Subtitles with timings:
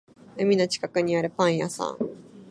[0.35, 1.97] 海の近くにあるパン屋さん